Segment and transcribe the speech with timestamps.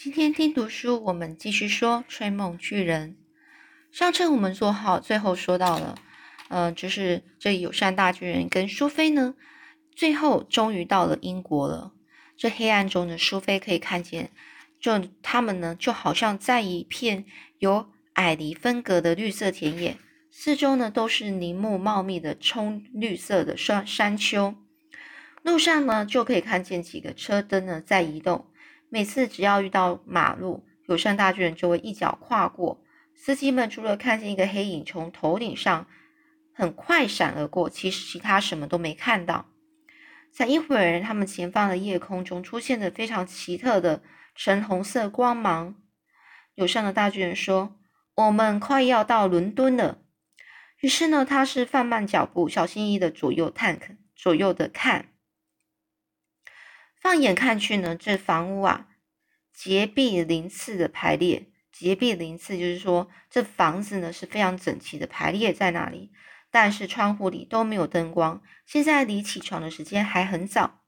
[0.00, 3.16] 今天听读书，我们继续说《吹梦巨人》。
[3.98, 5.98] 上册我们做好，最后说到了，
[6.46, 9.34] 呃，就是这友善大巨人跟苏菲呢，
[9.96, 11.94] 最后终于到了英国了。
[12.36, 14.30] 这黑暗中的苏菲可以看见，
[14.78, 17.24] 就他们呢，就好像在一片
[17.58, 19.98] 有矮篱分隔的绿色田野，
[20.30, 24.54] 四周呢都是林木茂密的葱绿色的山山丘。
[25.42, 28.46] 路上呢，就可以看见几个车灯呢在移动。
[28.90, 32.82] 每次只要遇到马路，友善大巨人就会一脚跨过。
[33.14, 35.86] 司机们除了看见一个黑影从头顶上
[36.54, 39.46] 很快闪而过，其实其他什么都没看到。
[40.30, 44.02] 在一会儿，他们前方的夜空中出现了非常奇特的
[44.34, 45.74] 橙红色光芒。
[46.54, 47.76] 友善的大巨人说
[48.14, 49.98] ：“我们快要到伦敦了。”
[50.80, 55.08] 于是呢，他是放慢脚步，小心翼翼的左右探看，左右的看。
[57.08, 58.86] 放眼看去呢，这房屋啊，
[59.54, 61.46] 洁壁鳞次的排列。
[61.72, 66.10] 洁壁鳞次就是说，这房子呢是非常整齐的排列在那里，
[66.50, 68.42] 但是窗户里都没有灯光。
[68.66, 70.80] 现在离起床的时间还很早。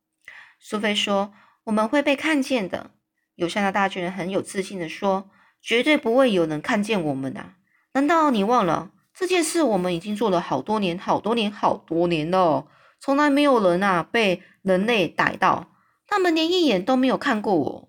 [0.58, 1.32] 苏菲说
[1.64, 2.90] ：“我们会被看见的。”
[3.36, 5.30] 友善的大巨人很有自信的说
[5.62, 7.55] ：“绝对不会有人看见我们的。
[7.94, 9.62] 难道你忘了这件事？
[9.62, 12.66] 我们已经做了好多年、好多年、好多年了，
[13.00, 15.68] 从来没有人啊被人类逮到。”
[16.11, 17.89] 他们连一眼都没有看过我，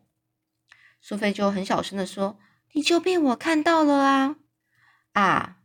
[1.01, 2.37] 苏菲就很小声的说
[2.73, 4.35] ：“你就被我看到了啊！”
[5.13, 5.57] 啊，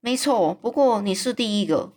[0.00, 1.94] 没错，不过你是第一个。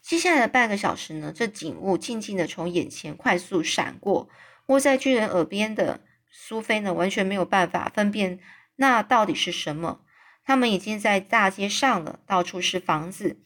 [0.00, 4.30] 接下来的半个小时呢，这景物静静的从眼前快速闪过，
[4.68, 8.40] 窝在巨人耳边的苏菲呢，完全没有办法分辨
[8.76, 10.00] 那到底是什么。
[10.42, 13.38] 他们已经在大街上了，到处是房子，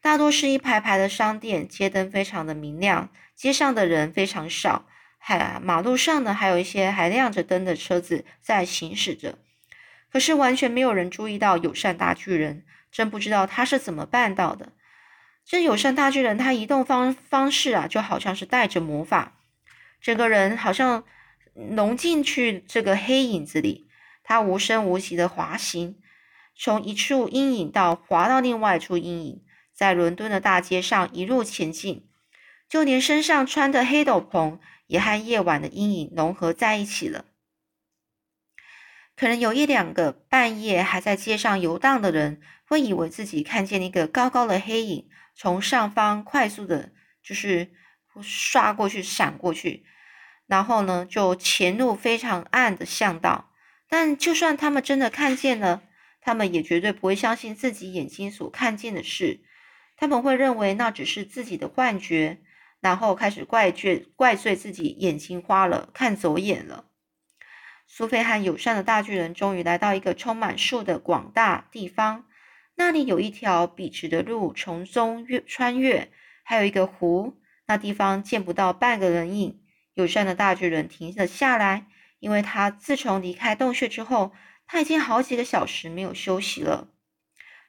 [0.00, 4.86] 大多是一排排的商店，街灯非常的明亮，街上的人非常少。
[5.24, 9.38] 还马路上呢，还有一些还亮着灯的车子在行驶着，
[10.10, 14.72] 可是完全没有人注意到友善大巨人，真不知道他是怎么办到的。
[15.44, 19.38] 这友善大巨人他移动方方式啊，就好像是带着魔法，
[20.00, 21.04] 整个人好像
[21.54, 23.86] 融进去这个黑影子里，
[24.24, 25.96] 他无声无息的滑行，
[26.56, 29.42] 从一处阴影到滑到另外一处阴影，
[29.72, 32.08] 在伦敦的大街上一路前进，
[32.72, 34.58] 就连身上穿的黑斗篷。
[34.88, 37.24] 也和夜晚的阴影融合在一起了。
[39.16, 47.70] 可能有一两个半夜还在街上游荡的人，会以为自己看见一个高高的黑影从上方快速的，就是
[48.20, 49.86] 刷过去、闪过去，
[50.46, 53.50] 然后呢，就前路非常暗的巷道。
[53.88, 55.84] 但就算他们真的看见了，
[56.20, 59.40] 他们也绝对不会相信自己眼睛所看见的事，
[59.96, 62.42] 他们会认为那只是自己的幻觉。
[62.82, 66.84] 然后开始怪罪怪罪自己眼睛花了，看走眼了。
[67.86, 72.26] 苏菲和友善的大巨人终于来到一个充满树的广大地方，
[72.74, 76.10] 那里有一条笔直的路从中穿越，
[76.42, 77.40] 还有一个湖。
[77.66, 79.62] 那地方见不到半个人影。
[79.94, 81.86] 友善的大巨人停了下来，
[82.18, 84.32] 因为他自从离开洞穴之后，
[84.66, 86.88] 他已经好几个小时没有休息了。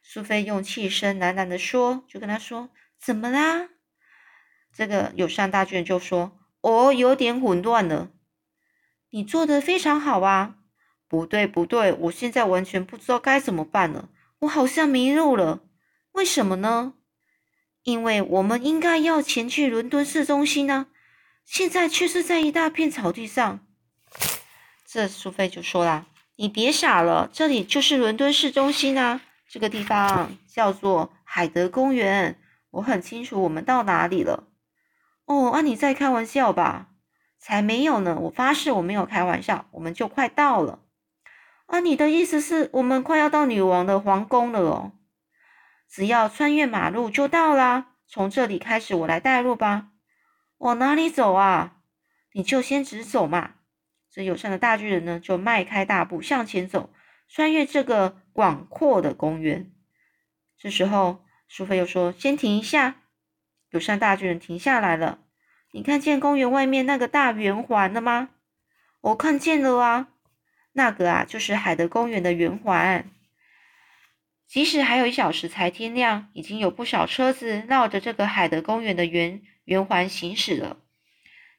[0.02, 2.70] 苏菲用气声喃喃的说：“就跟他说，
[3.00, 3.70] 怎么啦？”
[4.74, 8.10] 这个友善大巨人就说：“哦有点混乱了。”
[9.12, 10.56] 你做的非常好啊！
[11.08, 14.10] 不对，不对，我现在完全不知道该怎么办了。
[14.40, 15.62] 我好像迷路了。
[16.14, 16.94] 为什么呢？
[17.84, 20.88] 因为我们应该要前去伦敦市中心呢，
[21.46, 23.60] 现在却是在一大片草地上。
[24.86, 26.08] 这苏菲就说啦
[26.38, 29.22] ：“你别傻了，这里就是伦敦市中心啊！
[29.48, 32.40] 这个地方叫做海德公园。
[32.72, 34.48] 我很清楚我们到哪里了。”
[35.26, 36.90] 哦，啊，你在开玩笑吧？
[37.40, 38.18] 才没有呢！
[38.22, 40.80] 我发誓我没有开玩笑，我们就快到了。
[41.66, 44.94] 啊，你的意思是我们快要到女王的皇宫了哦？
[45.90, 47.96] 只要穿越马路就到啦。
[48.08, 49.90] 从这里开始，我来带路吧。
[50.60, 51.82] 往哪里走啊？
[52.32, 53.56] 你就先直走嘛。
[54.10, 56.94] 这友善的大巨人呢，就迈开大步向前走，
[57.28, 59.74] 穿越这个广阔的公园。
[60.58, 63.02] 这时候，苏菲又说：“先停一下。”
[63.74, 65.18] 友善大巨人停下来了。
[65.72, 68.30] 你看见公园外面那个大圆环了吗？
[69.02, 70.10] 我看见了啊，
[70.74, 73.10] 那个啊就是海德公园的圆环。
[74.48, 80.78] 即使还有一小时才天亮，已经有不少车子绕着这个海德公园的圆圆环行驶了。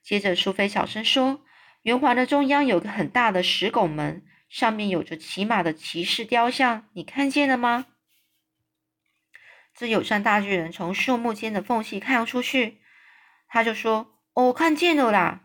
[0.00, 1.40] 接着，苏菲小声说
[1.82, 7.86] ：“圆环的中央有个很大的石拱门，上面有着骑马的骑士雕像，你看见了吗？”
[9.76, 12.78] 这友善大巨人从树木间的缝隙看出去，
[13.48, 15.40] 他就说：“我看见了啦！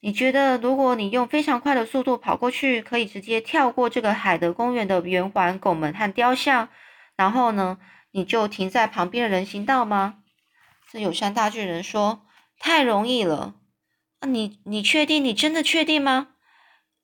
[0.00, 6.68] 你觉得，如果你用非常快的速度跑过去，可以直接跳过这个海德公园的圆环拱门和雕像，
[7.16, 7.78] 然后呢，
[8.10, 10.16] 你就停在旁边的人行道吗？
[10.90, 12.26] 这友善大巨人说
[12.60, 13.54] ：“太容易了。”
[14.20, 15.24] 啊，你你确定？
[15.24, 16.28] 你真的确定吗？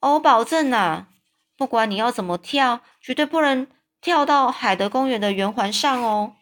[0.01, 1.07] 我保证呐，
[1.57, 3.67] 不管你要怎么跳，绝对不能
[4.03, 6.35] 跳到海德公园的圆环上哦。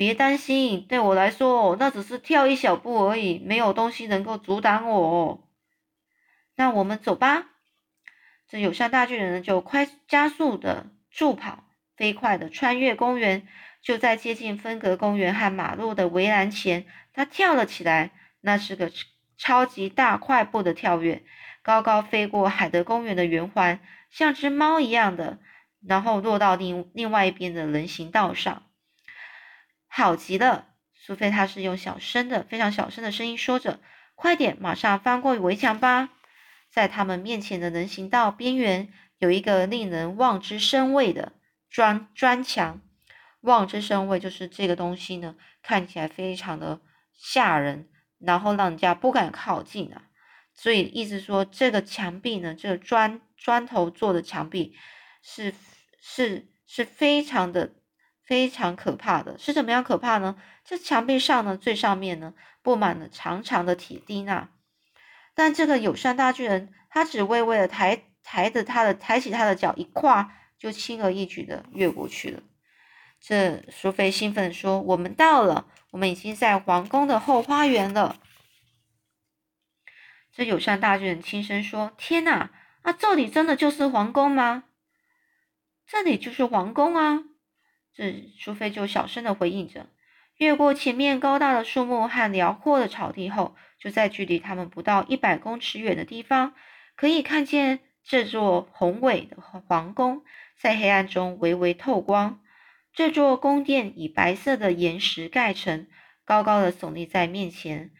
[0.00, 5.46] 别担心，对我来说，那只是跳一小步而已，没有东西能够阻挡我。
[6.56, 7.48] 那我们走吧。
[8.48, 11.64] 这友善大巨人呢，就快加速的助跑，
[11.98, 13.46] 飞快的穿越公园。
[13.82, 18.12] 就在接近分隔公园和马路的围栏前，他跳了起来。
[18.40, 18.90] 那是个
[19.36, 21.22] 超级大快步的跳跃，
[21.60, 25.38] 高高飞过海德公园的圆环，像只猫一样的，
[25.86, 28.62] 然后落到另另外一边的人行道上。
[29.92, 33.80] 好极了，苏菲，她是用小声的、非常小声的声音说着
[34.14, 36.10] ：“快点，马上翻过围墙吧！”
[36.70, 41.32] 在他们面前的人行道边缘有一个令人望之生畏的
[41.68, 42.80] 砖砖墙。
[43.40, 46.80] 望之生畏就是这个东西呢，看起来非常的
[47.12, 47.88] 吓人，
[48.20, 50.04] 然后让人家不敢靠近啊。
[50.54, 54.76] 所以意思说，这个墙壁呢，这个砖砖头做的墙壁
[55.20, 55.52] 是
[56.00, 57.72] 是是非常的。
[58.30, 60.40] 非常可怕的是怎么样可怕呢？
[60.64, 62.32] 这墙壁上呢，最上面呢
[62.62, 64.50] 布满了长长的铁钉啊。
[65.34, 72.40] 但这个友善大巨人，他只微微的抬抬着他的抬起他的脚一跨，就轻而易举的越过去了。
[73.20, 78.14] 这苏菲兴奋地说：“我们到了，我们已经在皇宫的后花园了。”
[80.30, 84.62] 这友善大巨人轻声说：“天哪，啊，这里真的就是皇宫吗？
[85.84, 87.24] 这里就是皇宫啊！”
[87.94, 89.86] 这苏菲就小声的回应着。
[90.36, 96.54] 越过前面高大的树木和辽阔的草地后，就在距离他们不到一百公尺远的地方，
[96.96, 100.22] 可以看见这座宏伟的皇宫
[100.58, 102.40] 在黑暗中微微透光。
[102.92, 105.86] 这座宫殿以白色的岩石盖成，
[106.24, 107.90] 高高的耸立在面前。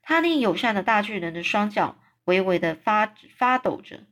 [0.00, 4.04] 他令友善的大巨人的双脚微微的发发抖着。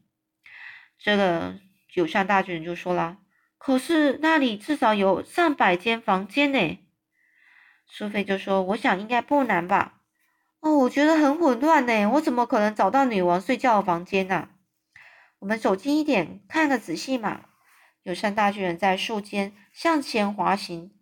[0.98, 1.58] 这个
[1.94, 3.18] 友善大巨人就说了。
[3.58, 6.78] 可是那里至少有上百间房间呢，
[7.86, 10.02] 苏菲就说：“我想应该不难吧？”
[10.60, 14.48] 哦，我觉得很混乱呢，我怎么可能找到女王睡觉的房间呢？
[15.38, 17.46] 我们走近一点，看个仔细嘛。
[18.02, 20.92] 友善大巨人在树间向前滑行，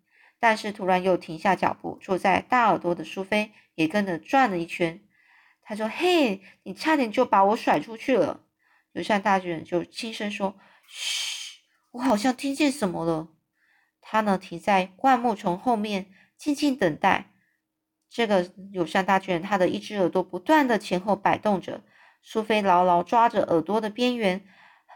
[0.41, 5.01] 但是突然又停下脚步，坐在大耳朵的苏菲也跟着转了一圈。
[5.63, 8.41] 他说：“嘿，你差点就把我甩出去了。”
[8.93, 10.57] 友善大巨人就轻声说
[10.89, 11.35] ：“嘘。”
[11.95, 13.29] 我好像听见什么了。
[14.01, 16.07] 他呢，停在灌木丛后面，
[16.37, 17.31] 静静等待。
[18.11, 21.83] 这个友善大巨人，他的一只耳朵不断的前后摆动着。
[22.21, 24.45] 苏菲牢牢抓着耳朵的边缘，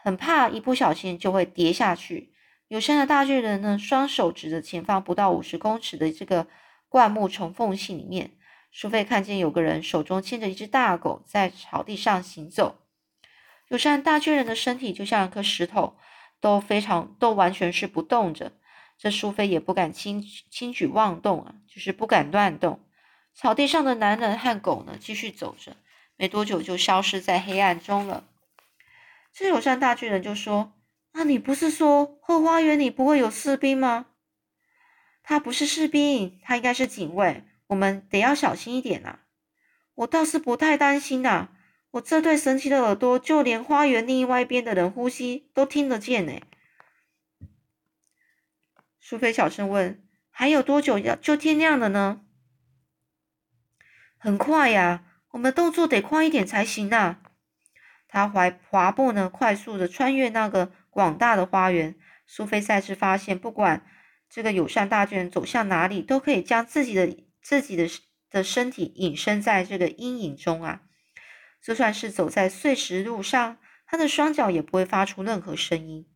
[0.03, 2.33] 很怕一不小心就会跌下去。
[2.67, 6.49] 友善的大巨人呢，双手指着前方不到五十公尺的这个
[6.89, 8.33] 灌木丛缝隙里面。
[8.73, 12.81] 苏菲看见有个人手中牵着一只大狗在草地上行走。
[13.69, 15.97] 友善大巨人的身体就像一颗石头。
[16.41, 18.53] 都非常都完全是不动着，
[18.97, 22.81] 这苏菲也不敢轻轻举妄动啊，就是不敢乱动。
[23.35, 25.77] 草地上的男人和狗呢，继续走着，
[26.17, 28.25] 没多久就消失在黑暗中了。
[29.33, 30.73] 这友善大巨人就说
[31.15, 34.07] ：“那你不是说后花园里不会有士兵吗？
[35.23, 39.21] 他不是士兵，他应该是警卫，我们得要小心一点呐。
[39.95, 41.51] 我倒是不太担心呐。”
[41.93, 46.41] 我这对神奇的耳朵，就连花园另外一边的人呼吸都听得见呢。
[49.01, 52.21] 苏菲小声问：“还有多久要就天亮了呢
[54.19, 57.23] ？”“很快呀，我们动作得快一点才行啊。”
[58.07, 61.95] 他滑滑步呢，快速的穿越那个广大的花园。
[62.27, 63.87] 苏菲再次发现，不管
[64.29, 67.89] 这个友善大巨人走向哪里，都可以将自己的自己的
[68.31, 70.83] 的身体隐身在这个阴影中啊。
[71.69, 76.07] 就算是走在碎石路上，他的双脚也不会发出任何声音。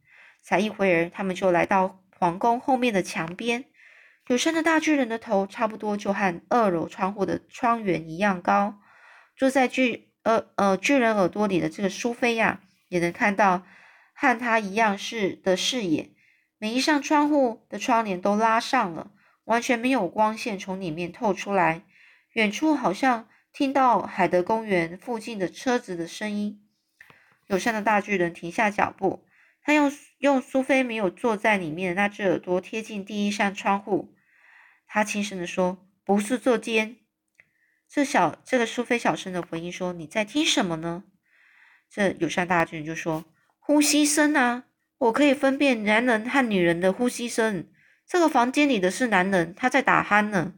[0.42, 3.66] 才一会儿，他们就来到皇宫后面的墙边。
[4.28, 8.80] 有山的大巨人的头差不多就和二楼窗户的窗缘一样高。
[9.36, 13.62] 坐在巨呃呃巨人耳朵里的这个苏菲亚，也能看到
[14.14, 16.12] 和他一样是的视野。
[16.56, 19.10] 每一扇窗户的窗帘都拉上了，
[19.44, 21.82] 完全没有光线从里面透出来。
[22.32, 23.28] 远处好像。
[23.52, 26.66] 听到海德公园附近的车子的声音，
[27.48, 29.26] 友善的大巨人停下脚步，
[29.62, 34.14] 他用用苏菲没有坐在里面的那只耳朵贴近第一扇窗户，
[34.86, 36.96] 他轻声的说：“不是这间。”
[37.86, 41.04] 这小这个苏菲小声的回应说：“你在听什么呢？”
[41.90, 43.26] 这友善大巨人就说
[43.60, 44.64] ：“呼吸声啊，
[44.96, 47.68] 我可以分辨男人和女人的呼吸声。
[48.06, 50.54] 这个房间里的是男人，他在打鼾呢。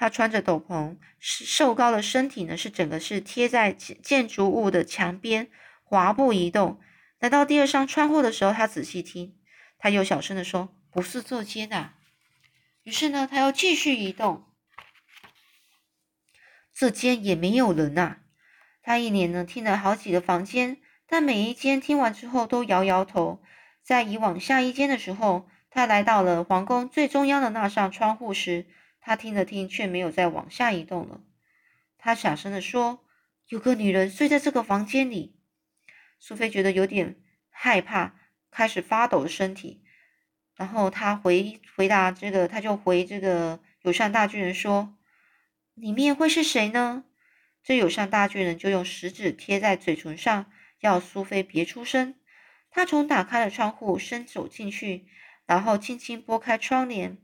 [0.00, 5.50] 他穿着斗篷，瘦高的身体呢是整个是贴在建筑物的墙边，
[5.82, 6.80] 滑步移动。
[7.18, 9.34] 来到第二扇窗户的时候，他仔细听，
[9.76, 11.90] 他又小声的说：‘不是这间的。’
[12.84, 14.44] 于是呢，他又继续移动。”
[16.72, 18.18] 这间也没有人呐。
[18.80, 20.78] 他一连呢听了好几个房间，
[21.08, 23.42] 但每一间听完之后都摇摇头。
[23.82, 28.68] 在移往下一间的时候，他来到了皇宫最中央的那扇窗户时，
[29.08, 31.22] 他听了听，却没有再往下移动了。
[31.96, 33.06] 他小声的说
[33.48, 35.34] ：“有个女人睡在这个房间里。”
[36.20, 37.16] 苏菲觉得有点
[37.48, 39.82] 害怕，开始发抖的身体。
[40.56, 44.94] 然后他回回答这个，他就回这个友善大巨人说。
[45.72, 47.04] 里面会是谁呢？
[47.62, 52.14] 这友善大巨人就用食指贴在嘴唇上，要苏菲别出声。
[52.68, 55.06] 他从打开的窗户伸手进去，
[55.46, 57.16] 然后轻轻拨开窗帘。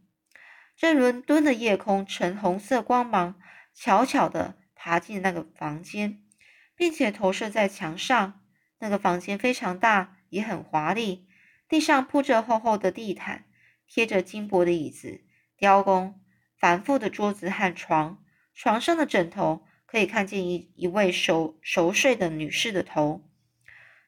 [0.76, 3.36] 这伦敦的夜空呈红色光芒，
[3.72, 6.22] 悄悄地爬进那个房间，
[6.74, 8.40] 并且投射在墙上。
[8.80, 11.26] 那个房间非常大，也很华丽。
[11.68, 13.44] 地上铺着厚厚的地毯，
[13.86, 15.22] 贴着金箔的椅子、
[15.56, 16.20] 雕工、
[16.58, 18.22] 繁复的桌子和床。
[18.52, 23.22] 床上的枕头可以看见一一位熟熟睡的女士的头。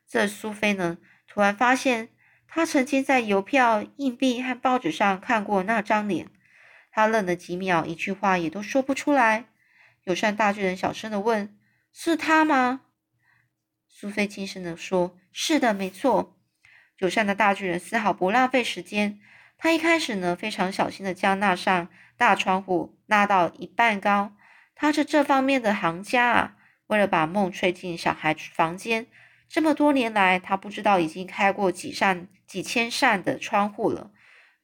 [0.06, 2.10] 这苏菲呢，突然发现
[2.46, 6.28] 她曾经在邮票、硬币和报纸上看过那张脸。
[6.96, 9.44] 他愣了几秒，一句话也都说不出来。
[10.04, 11.54] 友善大巨人小声的问
[11.92, 12.80] ：“是他吗？”
[13.86, 16.38] 苏菲轻声的说：“是的，没错。”
[16.96, 19.20] 友善的大巨人丝毫不浪费时间。
[19.58, 24.34] 他一开始呢，非常小心的将那扇大窗户拉到一半高。
[24.74, 26.56] 他是这方面的行家啊！
[26.86, 29.06] 为了把梦吹进小孩房间，
[29.50, 34.12] 这么多年来，他不知道已经开过几扇、几千扇的窗户了。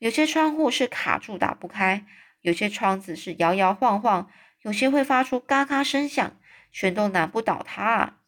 [0.03, 2.05] 有些窗户是卡住打不开，
[2.41, 4.29] 有些窗子是摇摇晃晃，
[4.63, 6.41] 有些会发出嘎嘎声响，
[6.73, 8.19] 全都难不倒他啊！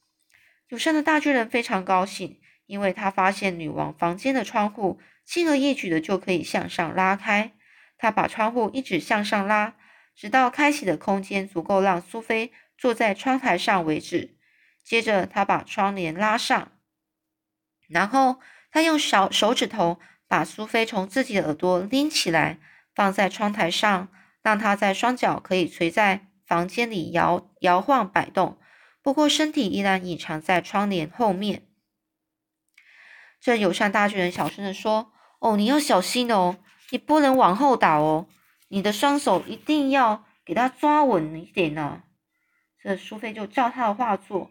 [0.69, 7.51] 友善的大巨人非常高兴，因为他发现女王房间的窗户轻而易举的就可以向上拉开。
[7.99, 9.75] 他把窗户一直向上拉。
[10.15, 14.37] 直到开启的空间足够让苏菲坐在窗台上为止。
[14.85, 16.71] 接着，他把窗帘拉上，
[17.89, 18.39] 然后
[18.71, 19.99] 他用小手指头
[20.35, 22.59] 把苏菲从自己的耳朵拎起来，
[22.93, 24.09] 放在窗台上，
[24.43, 28.59] 让她在双脚可以垂在房间里摇摇晃摆动。
[29.01, 31.69] 不过，身体依然隐藏在窗帘后面。
[33.41, 36.57] 这友善大巨人小声的说：“哦，你要小心哦，
[36.91, 38.27] 你不能往后倒哦。”
[38.67, 42.03] 你的双手一定要给他抓稳一点呢。
[42.83, 44.51] 这苏菲就照他的话做。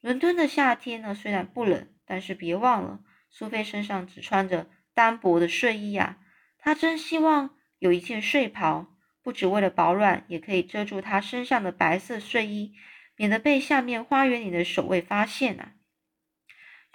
[0.00, 2.98] 伦敦的夏天呢，虽然不冷，但是别忘了，
[3.30, 4.66] 苏菲身上只穿着
[5.00, 6.18] 单薄的睡衣呀。
[6.58, 8.86] 他真希望有一件睡袍，
[9.22, 12.74] 不只为了保暖，也可以遮住他身上的白色睡衣，
[13.16, 15.72] 免得被下面花园里的守卫发现啊。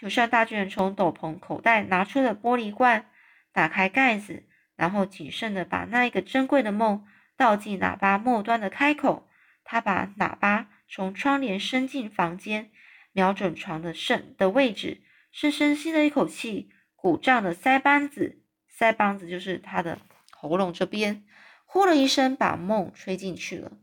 [0.02, 3.10] 友善大巨人从斗篷口袋拿出了玻璃罐，
[3.52, 4.44] 打开盖子。
[4.76, 9.28] 然后谨慎的把那一个珍贵的梦倒进喇叭末端的开口。
[9.64, 12.70] 他把喇叭从窗帘伸进房间，
[13.14, 16.70] 瞄准床的深的位置，深深吸了一口气，
[17.06, 18.42] 鼓胀的腮帮子，
[18.76, 20.00] 腮帮子就是他的
[20.32, 21.24] 喉咙这边，
[21.64, 23.74] 呼了一声，把梦吹进去了。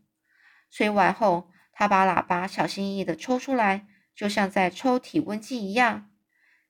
[0.72, 6.10] 吹完后，他把喇叭小心翼翼的抽出来，就像在抽体温计一样。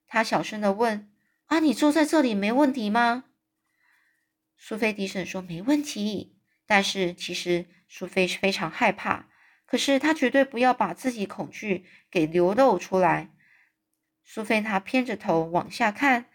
[0.07, 1.11] 他小声的问
[1.49, 3.25] ：“啊，你坐在这里没问题吗？”
[4.59, 6.37] 苏菲低声说：“没问题。”
[6.69, 9.31] 但是其实苏菲是非常害怕，
[9.65, 13.31] 可是她绝对不要把自己恐惧给流露出来。
[14.23, 16.27] 苏菲她偏着头往下看，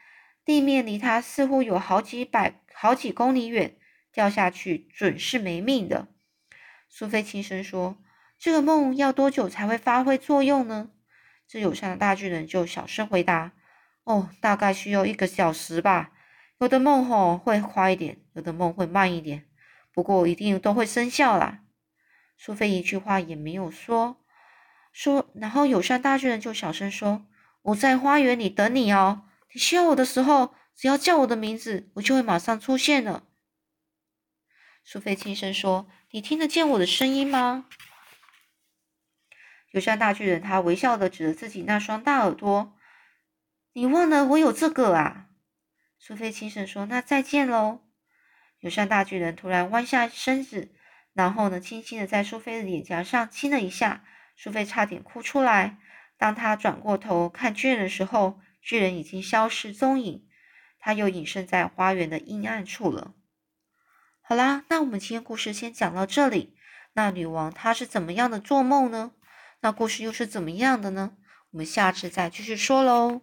[0.47, 3.75] 地面离他似乎有好几百、好几公里远，
[4.13, 6.07] 掉下去准是没命的。
[6.87, 7.97] 苏菲轻声说
[8.39, 10.91] ：“这个梦要多久才会发挥作用呢？”
[11.45, 13.51] 这友善的大巨人就小声回答
[14.05, 16.11] ：“哦，大概需要一个小时吧。”
[16.59, 19.47] 有的梦吼会快一点，有的梦会慢一点，
[19.93, 21.59] 不过一定都会生效啦。
[22.37, 24.23] 苏菲一句话也没有说，
[24.93, 27.27] 说，然后友善大巨人就小声说
[27.63, 29.23] ：“我在花园里等你哦，
[29.53, 33.23] 你需要我的时候，只要叫我的名字，我就会马上出现了。”
[34.83, 37.65] 苏菲轻声说：“你听得见我的声音吗？”
[39.71, 42.77] 友善大巨人他微笑的指着自己那双大耳朵
[43.73, 45.27] ：“你忘了我有这个啊？”
[45.99, 47.81] 苏菲轻声说：“那再见喽。”
[48.61, 50.73] 友善大巨人突然弯下身子，
[51.13, 54.05] 然后呢，轻轻的在苏菲的脸颊上亲了一下，
[54.37, 55.77] 苏菲差点哭出来。
[56.17, 60.27] 当她转过头看巨人的时候，巨人已经消失踪影，
[60.77, 63.13] 他又隐身在花园的阴暗处了。
[64.19, 66.57] 好啦，那我们今天故事先讲到这里。
[66.91, 69.13] 那女王她是怎么样的做梦呢？
[69.61, 71.15] 那故事又是怎么样的呢？
[71.51, 73.21] 我们下次再继续说喽。